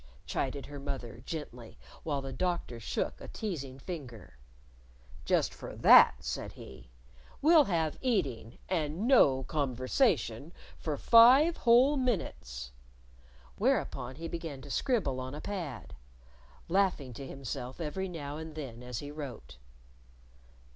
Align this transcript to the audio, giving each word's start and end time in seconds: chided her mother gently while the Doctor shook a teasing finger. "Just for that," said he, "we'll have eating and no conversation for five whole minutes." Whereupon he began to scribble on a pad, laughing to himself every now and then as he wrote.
chided 0.25 0.65
her 0.65 0.79
mother 0.79 1.21
gently 1.27 1.77
while 2.01 2.23
the 2.23 2.33
Doctor 2.33 2.79
shook 2.79 3.21
a 3.21 3.27
teasing 3.27 3.77
finger. 3.77 4.35
"Just 5.25 5.53
for 5.53 5.75
that," 5.75 6.23
said 6.23 6.53
he, 6.53 6.89
"we'll 7.39 7.65
have 7.65 7.99
eating 8.01 8.57
and 8.67 9.07
no 9.07 9.43
conversation 9.43 10.53
for 10.79 10.97
five 10.97 11.55
whole 11.57 11.97
minutes." 11.97 12.71
Whereupon 13.59 14.15
he 14.15 14.27
began 14.27 14.59
to 14.63 14.71
scribble 14.71 15.19
on 15.19 15.35
a 15.35 15.39
pad, 15.41 15.93
laughing 16.67 17.13
to 17.13 17.27
himself 17.27 17.79
every 17.79 18.09
now 18.09 18.37
and 18.37 18.55
then 18.55 18.81
as 18.81 18.97
he 19.05 19.11
wrote. 19.11 19.57